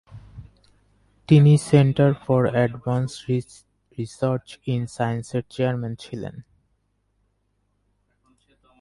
[1.29, 3.19] তিনি centre for advanced
[3.97, 6.35] research in সায়েন্সেসের chairman ছিলেন।